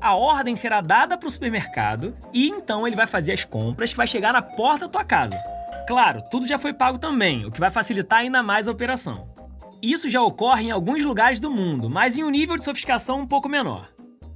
A 0.00 0.14
ordem 0.14 0.56
será 0.56 0.80
dada 0.80 1.16
para 1.16 1.28
o 1.28 1.30
supermercado 1.30 2.16
e 2.32 2.48
então 2.48 2.86
ele 2.86 2.96
vai 2.96 3.06
fazer 3.06 3.32
as 3.32 3.44
compras 3.44 3.90
que 3.90 3.96
vai 3.96 4.06
chegar 4.06 4.32
na 4.32 4.42
porta 4.42 4.86
da 4.86 4.92
tua 4.92 5.04
casa. 5.04 5.51
Claro, 5.86 6.22
tudo 6.30 6.46
já 6.46 6.58
foi 6.58 6.72
pago 6.72 6.98
também, 6.98 7.44
o 7.44 7.50
que 7.50 7.60
vai 7.60 7.70
facilitar 7.70 8.20
ainda 8.20 8.42
mais 8.42 8.68
a 8.68 8.72
operação. 8.72 9.28
Isso 9.82 10.08
já 10.08 10.22
ocorre 10.22 10.66
em 10.66 10.70
alguns 10.70 11.04
lugares 11.04 11.40
do 11.40 11.50
mundo, 11.50 11.90
mas 11.90 12.16
em 12.16 12.22
um 12.22 12.30
nível 12.30 12.56
de 12.56 12.62
sofisticação 12.62 13.20
um 13.20 13.26
pouco 13.26 13.48
menor. 13.48 13.88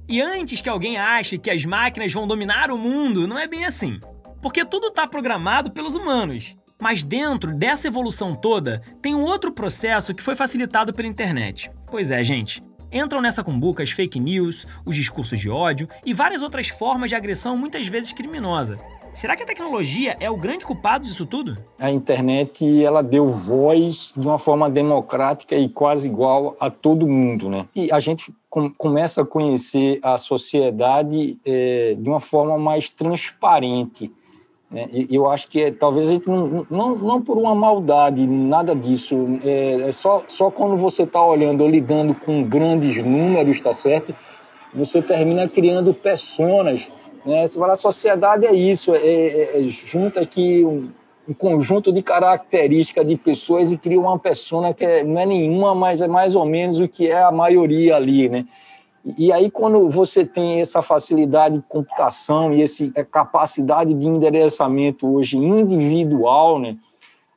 E 0.09 0.21
antes 0.21 0.61
que 0.61 0.69
alguém 0.69 0.97
ache 0.97 1.37
que 1.37 1.49
as 1.49 1.65
máquinas 1.65 2.11
vão 2.13 2.27
dominar 2.27 2.69
o 2.69 2.77
mundo, 2.77 3.27
não 3.27 3.39
é 3.39 3.47
bem 3.47 3.65
assim. 3.65 3.99
Porque 4.41 4.65
tudo 4.65 4.87
está 4.87 5.07
programado 5.07 5.71
pelos 5.71 5.95
humanos. 5.95 6.55
Mas 6.79 7.01
dentro 7.01 7.53
dessa 7.53 7.87
evolução 7.87 8.35
toda, 8.35 8.81
tem 9.01 9.15
um 9.15 9.23
outro 9.23 9.51
processo 9.51 10.13
que 10.13 10.21
foi 10.21 10.35
facilitado 10.35 10.93
pela 10.93 11.07
internet. 11.07 11.71
Pois 11.89 12.11
é, 12.11 12.23
gente. 12.23 12.63
Entram 12.91 13.21
nessa 13.21 13.43
cumbuca 13.43 13.83
as 13.83 13.91
fake 13.91 14.19
news, 14.19 14.65
os 14.85 14.95
discursos 14.95 15.39
de 15.39 15.49
ódio 15.49 15.89
e 16.05 16.13
várias 16.13 16.41
outras 16.41 16.69
formas 16.69 17.09
de 17.09 17.15
agressão 17.15 17.57
muitas 17.57 17.87
vezes 17.87 18.13
criminosa. 18.13 18.77
Será 19.13 19.35
que 19.35 19.43
a 19.43 19.45
tecnologia 19.45 20.15
é 20.19 20.29
o 20.29 20.37
grande 20.37 20.65
culpado 20.65 21.05
disso 21.05 21.25
tudo? 21.25 21.57
A 21.79 21.91
internet 21.91 22.83
ela 22.83 23.01
deu 23.01 23.27
voz 23.27 24.13
de 24.15 24.27
uma 24.27 24.37
forma 24.37 24.69
democrática 24.69 25.55
e 25.55 25.67
quase 25.67 26.07
igual 26.07 26.55
a 26.59 26.69
todo 26.69 27.07
mundo, 27.07 27.49
né? 27.49 27.65
E 27.75 27.91
a 27.91 27.99
gente 27.99 28.33
com, 28.49 28.69
começa 28.71 29.21
a 29.21 29.25
conhecer 29.25 29.99
a 30.01 30.17
sociedade 30.17 31.37
é, 31.45 31.95
de 31.97 32.09
uma 32.09 32.19
forma 32.19 32.57
mais 32.57 32.89
transparente. 32.89 34.11
Né? 34.69 34.87
E 34.91 35.15
eu 35.15 35.27
acho 35.29 35.47
que 35.47 35.63
é, 35.63 35.71
talvez 35.71 36.07
a 36.07 36.11
gente 36.11 36.27
não, 36.27 36.65
não, 36.69 36.95
não 36.95 37.21
por 37.21 37.37
uma 37.37 37.55
maldade, 37.55 38.27
nada 38.27 38.75
disso. 38.75 39.15
É, 39.43 39.87
é 39.87 39.91
só, 39.91 40.23
só 40.27 40.51
quando 40.51 40.77
você 40.77 41.03
está 41.03 41.23
olhando 41.23 41.61
ou 41.61 41.69
lidando 41.69 42.13
com 42.13 42.43
grandes 42.43 43.03
números, 43.03 43.57
está 43.57 43.73
certo? 43.73 44.13
Você 44.73 45.01
termina 45.01 45.47
criando 45.47 45.93
personas 45.93 46.91
né? 47.27 47.45
Você 47.45 47.59
fala, 47.59 47.73
a 47.73 47.75
sociedade 47.75 48.45
é 48.45 48.53
isso, 48.53 48.95
é, 48.95 48.99
é, 48.99 49.59
é 49.59 49.63
junta 49.63 50.21
aqui 50.21 50.63
um, 50.63 50.89
um, 51.27 51.33
conjunto 51.33 51.91
de 51.91 52.01
características 52.01 53.05
de 53.05 53.17
pessoas 53.17 53.71
e 53.73 53.77
cria 53.77 53.99
uma 53.99 54.17
persona 54.17 54.73
que 54.73 54.85
é, 54.85 55.03
não 55.03 55.19
é 55.19 55.25
nenhuma, 55.25 55.75
mas 55.75 56.01
é 56.01 56.07
mais 56.07 56.35
ou 56.35 56.45
menos 56.45 56.79
o 56.79 56.87
que 56.87 57.07
é 57.07 57.21
a 57.21 57.31
maioria 57.31 57.97
ali, 57.97 58.29
né? 58.29 58.45
E 59.17 59.31
aí, 59.31 59.49
quando 59.49 59.89
você 59.89 60.25
tem 60.25 60.59
essa 60.59 60.81
facilidade 60.81 61.55
de 61.55 61.63
computação 61.67 62.53
e 62.53 62.61
essa 62.61 62.85
capacidade 63.05 63.93
de 63.93 64.07
endereçamento 64.07 65.07
hoje 65.07 65.37
individual, 65.37 66.59
né, 66.59 66.77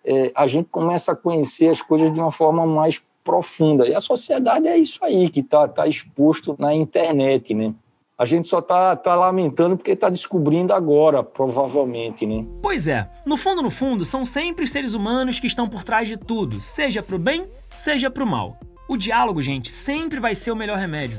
é, 0.04 0.32
a 0.34 0.48
gente 0.48 0.68
começa 0.68 1.12
a 1.12 1.16
conhecer 1.16 1.68
as 1.68 1.80
coisas 1.80 2.12
de 2.12 2.18
uma 2.18 2.32
forma 2.32 2.66
mais 2.66 3.00
profunda. 3.22 3.86
E 3.86 3.94
a 3.94 4.00
sociedade 4.00 4.66
é 4.66 4.76
isso 4.76 4.98
aí, 5.04 5.28
que 5.28 5.40
está 5.40 5.68
tá 5.68 5.86
exposto 5.86 6.56
na 6.58 6.74
internet, 6.74 7.54
né? 7.54 7.72
A 8.20 8.26
gente 8.26 8.46
só 8.46 8.60
tá, 8.60 8.94
tá 8.94 9.14
lamentando 9.14 9.78
porque 9.78 9.96
tá 9.96 10.10
descobrindo 10.10 10.74
agora, 10.74 11.22
provavelmente, 11.22 12.26
né? 12.26 12.44
Pois 12.60 12.86
é. 12.86 13.10
No 13.24 13.38
fundo, 13.38 13.62
no 13.62 13.70
fundo, 13.70 14.04
são 14.04 14.26
sempre 14.26 14.62
os 14.62 14.70
seres 14.70 14.92
humanos 14.92 15.40
que 15.40 15.46
estão 15.46 15.66
por 15.66 15.82
trás 15.82 16.06
de 16.06 16.18
tudo, 16.18 16.60
seja 16.60 17.02
pro 17.02 17.18
bem, 17.18 17.50
seja 17.70 18.10
pro 18.10 18.26
mal. 18.26 18.60
O 18.86 18.98
diálogo, 18.98 19.40
gente, 19.40 19.70
sempre 19.70 20.20
vai 20.20 20.34
ser 20.34 20.50
o 20.50 20.56
melhor 20.56 20.76
remédio. 20.76 21.16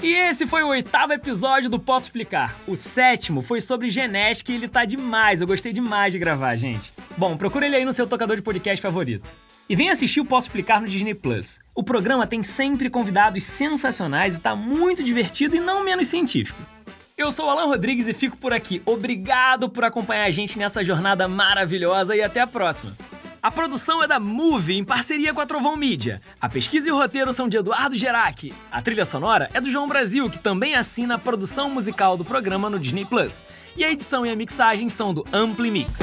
E 0.00 0.14
esse 0.14 0.46
foi 0.46 0.62
o 0.62 0.68
oitavo 0.68 1.12
episódio 1.12 1.68
do 1.68 1.80
Posso 1.80 2.06
Explicar. 2.06 2.54
O 2.68 2.76
sétimo 2.76 3.42
foi 3.42 3.60
sobre 3.60 3.90
genética 3.90 4.52
e 4.52 4.54
ele 4.54 4.68
tá 4.68 4.84
demais. 4.84 5.40
Eu 5.40 5.48
gostei 5.48 5.72
demais 5.72 6.12
de 6.12 6.20
gravar, 6.20 6.54
gente. 6.54 6.92
Bom, 7.16 7.36
procura 7.36 7.66
ele 7.66 7.74
aí 7.74 7.84
no 7.84 7.92
seu 7.92 8.06
tocador 8.06 8.36
de 8.36 8.42
podcast 8.42 8.80
favorito. 8.80 9.28
E 9.72 9.74
vem 9.74 9.88
assistir 9.88 10.20
o 10.20 10.24
Posso 10.26 10.48
Explicar 10.48 10.82
no 10.82 10.86
Disney 10.86 11.14
Plus. 11.14 11.58
O 11.74 11.82
programa 11.82 12.26
tem 12.26 12.42
sempre 12.42 12.90
convidados 12.90 13.42
sensacionais 13.42 14.36
e 14.36 14.38
tá 14.38 14.54
muito 14.54 15.02
divertido 15.02 15.56
e 15.56 15.60
não 15.60 15.82
menos 15.82 16.08
científico. 16.08 16.60
Eu 17.16 17.32
sou 17.32 17.46
o 17.46 17.48
Alan 17.48 17.64
Rodrigues 17.64 18.06
e 18.06 18.12
fico 18.12 18.36
por 18.36 18.52
aqui. 18.52 18.82
Obrigado 18.84 19.70
por 19.70 19.82
acompanhar 19.82 20.24
a 20.24 20.30
gente 20.30 20.58
nessa 20.58 20.84
jornada 20.84 21.26
maravilhosa 21.26 22.14
e 22.14 22.20
até 22.20 22.42
a 22.42 22.46
próxima. 22.46 22.94
A 23.42 23.50
produção 23.50 24.02
é 24.02 24.06
da 24.06 24.20
Move, 24.20 24.74
em 24.74 24.84
parceria 24.84 25.32
com 25.32 25.40
a 25.40 25.46
Trovão 25.46 25.74
Mídia. 25.74 26.20
A 26.38 26.50
pesquisa 26.50 26.90
e 26.90 26.92
o 26.92 26.96
roteiro 26.98 27.32
são 27.32 27.48
de 27.48 27.56
Eduardo 27.56 27.96
Gerac. 27.96 28.52
A 28.70 28.82
trilha 28.82 29.06
sonora 29.06 29.48
é 29.54 29.60
do 29.60 29.70
João 29.70 29.88
Brasil, 29.88 30.28
que 30.28 30.38
também 30.38 30.74
assina 30.74 31.14
a 31.14 31.18
produção 31.18 31.70
musical 31.70 32.14
do 32.14 32.26
programa 32.26 32.68
no 32.68 32.78
Disney 32.78 33.06
Plus. 33.06 33.42
E 33.74 33.82
a 33.86 33.90
edição 33.90 34.26
e 34.26 34.30
a 34.30 34.36
mixagem 34.36 34.90
são 34.90 35.14
do 35.14 35.24
Ampli 35.32 35.70
Mix. 35.70 36.00